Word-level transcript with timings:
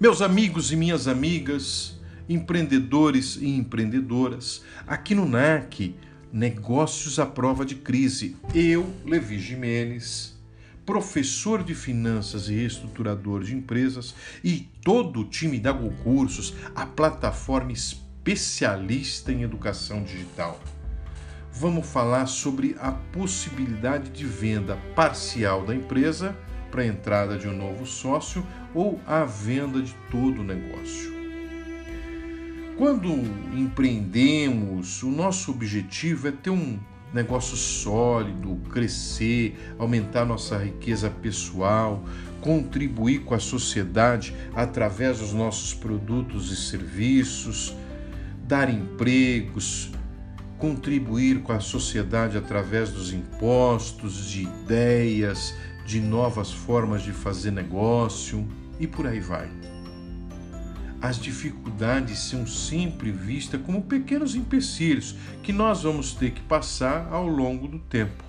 Meus 0.00 0.22
amigos 0.22 0.72
e 0.72 0.76
minhas 0.76 1.06
amigas, 1.06 2.00
empreendedores 2.26 3.36
e 3.36 3.50
empreendedoras, 3.50 4.62
aqui 4.86 5.14
no 5.14 5.28
NAC, 5.28 5.94
Negócios 6.32 7.18
à 7.18 7.26
Prova 7.26 7.66
de 7.66 7.74
Crise, 7.74 8.34
eu, 8.54 8.90
Levi 9.04 9.38
Jimenez, 9.38 10.40
professor 10.86 11.62
de 11.62 11.74
finanças 11.74 12.48
e 12.48 12.54
reestruturador 12.54 13.44
de 13.44 13.54
empresas, 13.54 14.14
e 14.42 14.70
todo 14.82 15.20
o 15.20 15.28
time 15.28 15.60
da 15.60 15.70
GoCursos, 15.70 16.54
a 16.74 16.86
plataforma 16.86 17.70
especialista 17.70 19.30
em 19.30 19.42
educação 19.42 20.02
digital. 20.02 20.58
Vamos 21.52 21.86
falar 21.86 22.24
sobre 22.24 22.74
a 22.80 22.90
possibilidade 22.90 24.08
de 24.08 24.24
venda 24.24 24.78
parcial 24.96 25.66
da 25.66 25.74
empresa 25.74 26.34
para 26.70 26.82
a 26.82 26.86
entrada 26.86 27.36
de 27.36 27.48
um 27.48 27.56
novo 27.56 27.84
sócio 27.84 28.46
ou 28.74 29.00
a 29.06 29.24
venda 29.24 29.82
de 29.82 29.94
todo 30.10 30.40
o 30.40 30.44
negócio. 30.44 31.20
Quando 32.76 33.12
empreendemos, 33.54 35.02
o 35.02 35.10
nosso 35.10 35.50
objetivo 35.50 36.28
é 36.28 36.32
ter 36.32 36.50
um 36.50 36.78
negócio 37.12 37.56
sólido, 37.56 38.56
crescer, 38.70 39.58
aumentar 39.78 40.24
nossa 40.24 40.56
riqueza 40.56 41.10
pessoal, 41.10 42.04
contribuir 42.40 43.20
com 43.20 43.34
a 43.34 43.38
sociedade 43.38 44.34
através 44.54 45.18
dos 45.18 45.32
nossos 45.32 45.74
produtos 45.74 46.50
e 46.50 46.56
serviços, 46.56 47.74
dar 48.46 48.72
empregos, 48.72 49.90
contribuir 50.58 51.40
com 51.40 51.52
a 51.52 51.60
sociedade 51.60 52.36
através 52.36 52.90
dos 52.90 53.12
impostos, 53.12 54.26
de 54.26 54.42
ideias, 54.42 55.54
de 55.90 56.00
novas 56.00 56.52
formas 56.52 57.02
de 57.02 57.10
fazer 57.10 57.50
negócio 57.50 58.46
e 58.78 58.86
por 58.86 59.08
aí 59.08 59.18
vai. 59.18 59.50
As 61.02 61.18
dificuldades 61.18 62.16
são 62.20 62.46
sempre 62.46 63.10
vistas 63.10 63.60
como 63.62 63.82
pequenos 63.82 64.36
empecilhos 64.36 65.16
que 65.42 65.52
nós 65.52 65.82
vamos 65.82 66.14
ter 66.14 66.30
que 66.30 66.42
passar 66.42 67.08
ao 67.10 67.26
longo 67.26 67.66
do 67.66 67.80
tempo. 67.80 68.22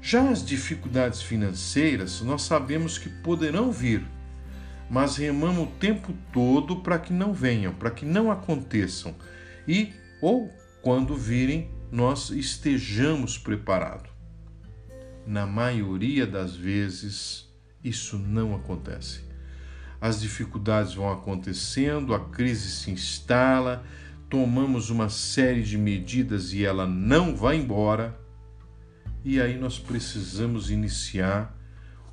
Já 0.00 0.30
as 0.30 0.44
dificuldades 0.44 1.20
financeiras, 1.20 2.20
nós 2.20 2.42
sabemos 2.42 2.96
que 2.96 3.08
poderão 3.08 3.72
vir, 3.72 4.06
mas 4.88 5.16
remamos 5.16 5.64
o 5.64 5.72
tempo 5.80 6.14
todo 6.32 6.76
para 6.76 7.00
que 7.00 7.12
não 7.12 7.32
venham, 7.32 7.74
para 7.74 7.90
que 7.90 8.06
não 8.06 8.30
aconteçam 8.30 9.16
e, 9.66 9.92
ou 10.22 10.48
quando 10.80 11.16
virem, 11.16 11.68
nós 11.90 12.30
estejamos 12.30 13.36
preparados. 13.36 14.19
Na 15.26 15.46
maioria 15.46 16.26
das 16.26 16.54
vezes, 16.54 17.48
isso 17.82 18.18
não 18.18 18.54
acontece. 18.54 19.20
As 20.00 20.20
dificuldades 20.20 20.94
vão 20.94 21.10
acontecendo, 21.10 22.14
a 22.14 22.20
crise 22.20 22.70
se 22.70 22.90
instala, 22.90 23.84
tomamos 24.30 24.88
uma 24.88 25.08
série 25.08 25.62
de 25.62 25.76
medidas 25.76 26.52
e 26.52 26.64
ela 26.64 26.86
não 26.86 27.36
vai 27.36 27.56
embora. 27.56 28.18
E 29.22 29.40
aí 29.40 29.58
nós 29.58 29.78
precisamos 29.78 30.70
iniciar 30.70 31.54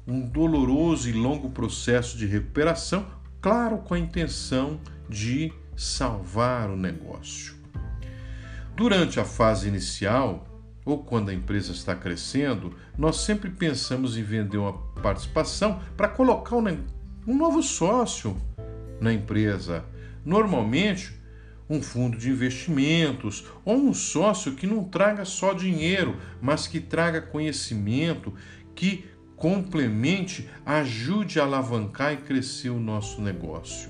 um 0.06 0.22
doloroso 0.22 1.10
e 1.10 1.14
longo 1.14 1.50
processo 1.50 2.18
de 2.18 2.26
recuperação, 2.26 3.06
claro, 3.42 3.78
com 3.80 3.94
a 3.94 4.00
intenção 4.00 4.80
de 5.10 5.54
salvar 5.76 6.70
o 6.70 6.76
negócio. 6.76 7.56
Durante 8.76 9.20
a 9.20 9.26
fase 9.26 9.68
inicial, 9.68 10.46
ou 10.88 11.04
quando 11.04 11.28
a 11.28 11.34
empresa 11.34 11.74
está 11.74 11.94
crescendo, 11.94 12.74
nós 12.98 13.18
sempre 13.18 13.50
pensamos 13.50 14.18
em 14.18 14.24
vender 14.24 14.58
uma 14.58 14.72
participação 14.72 15.82
para 15.98 16.08
colocar 16.08 16.56
um, 16.56 16.86
novo 17.28 17.62
sócio 17.62 18.38
na 19.02 19.12
empresa. 19.12 19.84
Normalmente, 20.24 21.12
um 21.70 21.82
fundo 21.82 22.18
de 22.18 22.30
investimentos 22.30 23.44
ou 23.66 23.76
um 23.76 23.94
sócio 23.94 24.54
que 24.54 24.66
não 24.66 24.86
traga 24.86 25.26
só 25.26 25.52
dinheiro, 25.52 26.16
mas 26.42 26.68
que 26.68 26.80
traga 26.80 27.22
conhecimento, 27.22 28.34
que 28.74 29.04
complemente, 29.36 30.50
ajude 30.66 31.38
a 31.38 31.44
alavancar 31.44 32.14
e 32.14 32.18
crescer 32.18 32.70
o 32.70 32.80
nosso 32.80 33.22
negócio. 33.22 33.90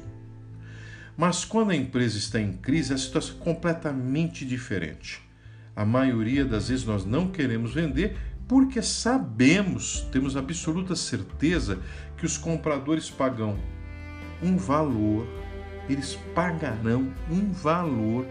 Mas 1.16 1.46
quando 1.46 1.70
a 1.70 1.76
empresa 1.76 2.18
está 2.18 2.42
em 2.42 2.54
crise, 2.54 2.92
a 2.92 2.98
situação 2.98 3.36
é 3.40 3.44
completamente 3.44 4.44
diferente. 4.44 5.27
A 5.78 5.86
maioria 5.86 6.44
das 6.44 6.70
vezes 6.70 6.84
nós 6.84 7.06
não 7.06 7.28
queremos 7.28 7.72
vender 7.72 8.18
porque 8.48 8.82
sabemos, 8.82 10.08
temos 10.12 10.36
absoluta 10.36 10.96
certeza 10.96 11.80
que 12.18 12.26
os 12.26 12.36
compradores 12.36 13.12
pagam 13.12 13.60
um 14.42 14.58
valor, 14.58 15.28
eles 15.88 16.18
pagarão 16.34 17.14
um 17.30 17.52
valor 17.52 18.26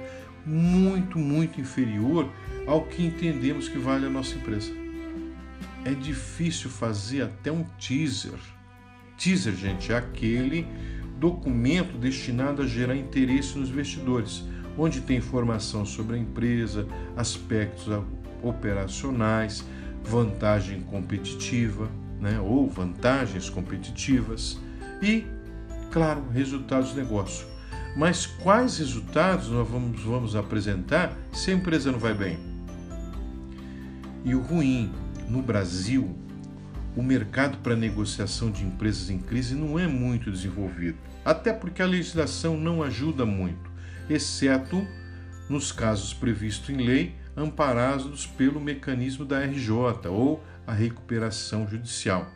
muito, 0.45 1.21
muito 1.21 1.61
inferior 1.61 2.29
ao 2.67 2.83
que 2.83 3.07
entendemos 3.07 3.69
que 3.69 3.79
vale 3.79 4.07
a 4.07 4.11
nossa 4.11 4.35
empresa. 4.35 4.73
É 5.85 5.95
difícil 5.95 6.69
fazer 6.69 7.23
até 7.23 7.53
um 7.53 7.63
teaser. 7.79 8.41
Teaser, 9.17 9.55
gente, 9.55 9.93
é 9.93 9.97
aquele 9.97 10.67
documento 11.17 11.97
destinado 11.97 12.61
a 12.63 12.67
gerar 12.67 12.97
interesse 12.97 13.57
nos 13.57 13.69
investidores 13.71 14.43
onde 14.77 15.01
tem 15.01 15.17
informação 15.17 15.85
sobre 15.85 16.17
a 16.17 16.19
empresa, 16.19 16.87
aspectos 17.17 17.87
operacionais, 18.43 19.65
vantagem 20.03 20.81
competitiva, 20.83 21.89
né, 22.21 22.41
ou 22.41 22.69
vantagens 22.69 23.51
competitivas 23.51 24.59
e, 25.03 25.27
claro, 25.91 26.25
resultados 26.33 26.93
do 26.93 27.01
negócio. 27.01 27.47
Mas 27.97 28.27
quais 28.27 28.79
resultados 28.79 29.49
nós 29.49 29.67
vamos, 29.67 30.03
vamos 30.03 30.37
apresentar 30.37 31.17
se 31.33 31.51
a 31.51 31.55
empresa 31.55 31.91
não 31.91 31.99
vai 31.99 32.15
bem? 32.15 32.39
E 34.25 34.35
o 34.35 34.41
ruim, 34.41 34.93
no 35.29 35.41
Brasil, 35.41 36.15
o 36.95 37.03
mercado 37.03 37.59
para 37.59 37.77
negociação 37.77 38.51
de 38.51 38.65
empresas 38.65 39.09
em 39.09 39.19
crise 39.19 39.55
não 39.55 39.79
é 39.79 39.87
muito 39.87 40.31
desenvolvido, 40.31 40.99
até 41.25 41.53
porque 41.53 41.83
a 41.83 41.87
legislação 41.87 42.57
não 42.57 42.83
ajuda 42.83 43.25
muito 43.25 43.76
exceto 44.09 44.87
nos 45.49 45.73
casos 45.73 46.13
previstos 46.13 46.71
em 46.71 46.79
lei, 46.79 47.15
amparados 47.37 48.27
pelo 48.27 48.61
mecanismo 48.61 49.25
da 49.25 49.45
RJ 49.45 50.09
ou 50.09 50.43
a 50.67 50.73
recuperação 50.73 51.69
judicial. 51.69 52.31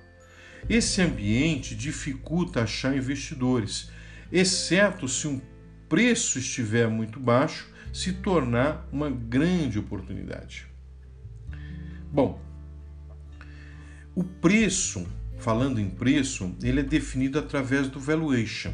Esse 0.68 1.00
ambiente 1.00 1.74
dificulta 1.74 2.62
achar 2.62 2.96
investidores, 2.96 3.90
exceto 4.30 5.08
se 5.08 5.26
um 5.26 5.40
preço 5.88 6.38
estiver 6.38 6.88
muito 6.88 7.18
baixo, 7.18 7.68
se 7.92 8.12
tornar 8.12 8.86
uma 8.92 9.10
grande 9.10 9.78
oportunidade. 9.78 10.66
Bom, 12.12 12.40
o 14.14 14.22
preço, 14.22 15.06
falando 15.38 15.80
em 15.80 15.88
preço, 15.88 16.54
ele 16.62 16.80
é 16.80 16.84
definido 16.84 17.38
através 17.38 17.88
do 17.88 17.98
valuation 17.98 18.72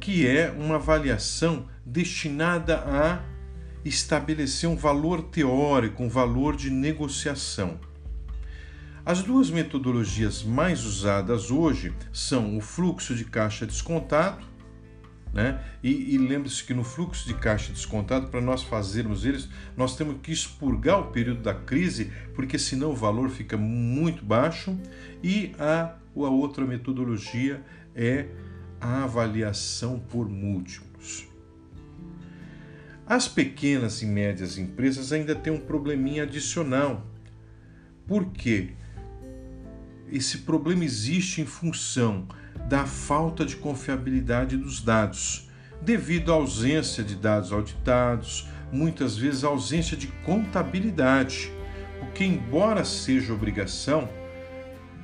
que 0.00 0.26
é 0.26 0.50
uma 0.50 0.76
avaliação 0.76 1.66
destinada 1.84 2.78
a 2.78 3.22
estabelecer 3.84 4.68
um 4.68 4.76
valor 4.76 5.22
teórico, 5.22 6.02
um 6.02 6.08
valor 6.08 6.56
de 6.56 6.70
negociação. 6.70 7.78
As 9.04 9.22
duas 9.22 9.50
metodologias 9.50 10.42
mais 10.42 10.84
usadas 10.84 11.50
hoje 11.50 11.94
são 12.12 12.58
o 12.58 12.60
fluxo 12.60 13.14
de 13.14 13.24
caixa 13.24 13.66
descontado, 13.66 14.44
né? 15.32 15.62
E, 15.82 16.14
e 16.14 16.18
lembre-se 16.18 16.64
que 16.64 16.74
no 16.74 16.84
fluxo 16.84 17.26
de 17.26 17.34
caixa 17.34 17.72
descontado, 17.72 18.28
para 18.28 18.40
nós 18.40 18.62
fazermos 18.62 19.24
eles, 19.24 19.48
nós 19.76 19.96
temos 19.96 20.16
que 20.22 20.32
expurgar 20.32 21.00
o 21.00 21.06
período 21.06 21.42
da 21.42 21.54
crise, 21.54 22.12
porque 22.34 22.58
senão 22.58 22.90
o 22.90 22.96
valor 22.96 23.30
fica 23.30 23.56
muito 23.56 24.24
baixo. 24.24 24.78
E 25.22 25.52
a, 25.58 25.94
a 26.14 26.28
outra 26.28 26.64
metodologia 26.66 27.62
é 27.94 28.26
a 28.80 29.04
avaliação 29.04 29.98
por 29.98 30.28
múltiplos. 30.28 31.26
As 33.06 33.26
pequenas 33.26 34.02
e 34.02 34.06
médias 34.06 34.58
empresas 34.58 35.12
ainda 35.12 35.34
têm 35.34 35.52
um 35.52 35.60
probleminha 35.60 36.24
adicional. 36.24 37.06
Por 38.06 38.26
quê? 38.32 38.72
Esse 40.10 40.38
problema 40.38 40.84
existe 40.84 41.40
em 41.40 41.46
função 41.46 42.28
da 42.68 42.86
falta 42.86 43.46
de 43.46 43.56
confiabilidade 43.56 44.56
dos 44.56 44.82
dados, 44.82 45.48
devido 45.80 46.32
à 46.32 46.34
ausência 46.34 47.02
de 47.02 47.14
dados 47.14 47.52
auditados, 47.52 48.46
muitas 48.70 49.16
vezes 49.16 49.44
à 49.44 49.48
ausência 49.48 49.96
de 49.96 50.08
contabilidade, 50.24 51.50
porque, 51.98 52.24
embora 52.24 52.84
seja 52.84 53.32
obrigação 53.32 54.08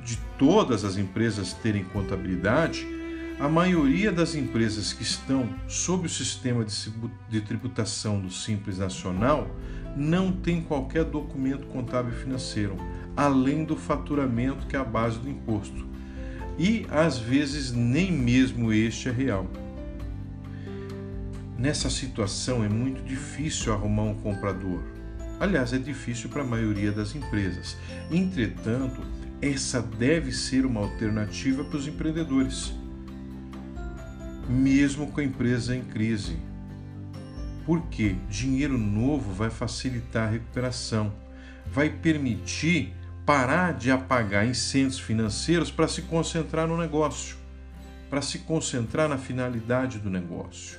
de 0.04 0.18
todas 0.38 0.84
as 0.84 0.98
empresas 0.98 1.54
terem 1.54 1.84
contabilidade, 1.84 2.86
a 3.38 3.48
maioria 3.48 4.12
das 4.12 4.34
empresas 4.34 4.92
que 4.92 5.02
estão 5.02 5.48
sob 5.66 6.06
o 6.06 6.10
sistema 6.10 6.64
de 7.28 7.40
tributação 7.40 8.20
do 8.20 8.30
Simples 8.30 8.78
Nacional 8.78 9.48
não 9.96 10.32
tem 10.32 10.62
qualquer 10.62 11.04
documento 11.04 11.66
contábil 11.66 12.12
financeiro, 12.12 12.76
além 13.16 13.64
do 13.64 13.76
faturamento 13.76 14.66
que 14.66 14.76
é 14.76 14.78
a 14.78 14.84
base 14.84 15.18
do 15.18 15.28
imposto. 15.28 15.84
e 16.58 16.86
às 16.90 17.18
vezes 17.18 17.72
nem 17.72 18.12
mesmo 18.12 18.72
este 18.72 19.08
é 19.08 19.12
real. 19.12 19.50
Nessa 21.58 21.90
situação 21.90 22.64
é 22.64 22.68
muito 22.68 23.02
difícil 23.02 23.72
arrumar 23.72 24.04
um 24.04 24.14
comprador. 24.14 24.80
Aliás, 25.40 25.72
é 25.72 25.78
difícil 25.78 26.28
para 26.30 26.42
a 26.42 26.46
maioria 26.46 26.92
das 26.92 27.14
empresas. 27.14 27.76
Entretanto, 28.10 29.00
essa 29.42 29.82
deve 29.82 30.30
ser 30.32 30.64
uma 30.64 30.80
alternativa 30.80 31.64
para 31.64 31.76
os 31.76 31.88
empreendedores, 31.88 32.72
mesmo 34.48 35.10
com 35.10 35.20
a 35.20 35.24
empresa 35.24 35.74
em 35.74 35.82
crise. 35.82 36.36
Porque 37.66 38.16
dinheiro 38.28 38.76
novo 38.76 39.32
vai 39.32 39.50
facilitar 39.50 40.28
a 40.28 40.30
recuperação, 40.30 41.12
vai 41.66 41.88
permitir 41.88 42.94
parar 43.24 43.72
de 43.72 43.90
apagar 43.90 44.46
incêndios 44.46 44.98
financeiros 44.98 45.70
para 45.70 45.88
se 45.88 46.02
concentrar 46.02 46.68
no 46.68 46.76
negócio, 46.76 47.36
para 48.10 48.20
se 48.20 48.40
concentrar 48.40 49.08
na 49.08 49.16
finalidade 49.16 49.98
do 49.98 50.10
negócio. 50.10 50.78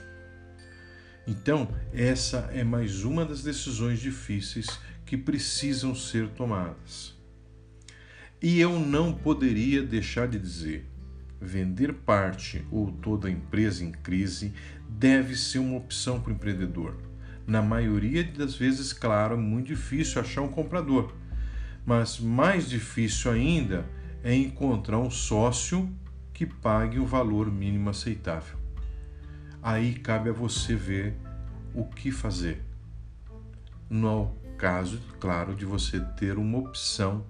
Então, 1.28 1.68
essa 1.92 2.50
é 2.54 2.64
mais 2.64 3.04
uma 3.04 3.26
das 3.26 3.42
decisões 3.42 4.00
difíceis 4.00 4.68
que 5.06 5.18
precisam 5.18 5.96
ser 5.96 6.30
tomadas. 6.30 7.16
E 8.42 8.60
eu 8.60 8.80
não 8.80 9.12
poderia 9.12 9.82
deixar 9.82 10.28
de 10.28 10.38
dizer: 10.38 10.86
vender 11.46 11.94
parte 11.94 12.66
ou 12.72 12.92
toda 12.92 13.28
a 13.28 13.32
empresa 13.32 13.84
em 13.84 13.92
crise 13.92 14.54
deve 14.90 15.36
ser 15.36 15.60
uma 15.60 15.78
opção 15.78 16.20
para 16.20 16.32
o 16.32 16.36
empreendedor. 16.36 16.96
Na 17.48 17.62
maioria 17.62 18.24
das 18.24 18.56
vezes, 18.56 18.92
claro, 18.92 19.36
é 19.36 19.38
muito 19.38 19.68
difícil 19.68 20.20
achar 20.20 20.42
um 20.42 20.48
comprador 20.48 21.14
mas 21.86 22.20
mais 22.20 22.68
difícil 22.68 23.32
ainda 23.32 23.86
é 24.24 24.34
encontrar 24.34 24.98
um 24.98 25.12
sócio 25.12 25.88
que 26.34 26.46
pague 26.46 27.00
o 27.00 27.06
valor 27.06 27.52
mínimo 27.52 27.90
aceitável. 27.90 28.58
Aí 29.62 29.94
cabe 29.94 30.30
a 30.30 30.34
você 30.34 30.76
ver 30.76 31.16
o 31.74 31.86
que 31.86 32.12
fazer. 32.12 32.64
No 33.90 34.36
caso, 34.58 35.00
claro, 35.20 35.54
de 35.54 35.64
você 35.64 36.00
ter 36.00 36.38
uma 36.38 36.58
opção 36.58 37.24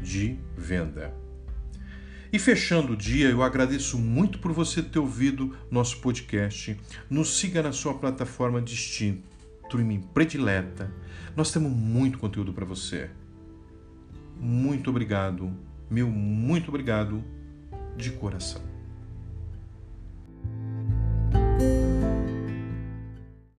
de 0.00 0.38
venda. 0.56 1.23
E 2.34 2.38
fechando 2.38 2.94
o 2.94 2.96
dia, 2.96 3.30
eu 3.30 3.44
agradeço 3.44 3.96
muito 3.96 4.40
por 4.40 4.52
você 4.52 4.82
ter 4.82 4.98
ouvido 4.98 5.56
nosso 5.70 6.00
podcast. 6.00 6.76
Nos 7.08 7.38
siga 7.38 7.62
na 7.62 7.70
sua 7.70 7.94
plataforma 7.94 8.60
de 8.60 8.74
streaming 8.74 10.00
predileta. 10.12 10.92
Nós 11.36 11.52
temos 11.52 11.70
muito 11.70 12.18
conteúdo 12.18 12.52
para 12.52 12.64
você 12.64 13.08
muito 14.44 14.90
obrigado, 14.90 15.52
meu 15.90 16.08
muito 16.08 16.68
obrigado 16.68 17.22
de 17.96 18.10
coração. 18.10 18.73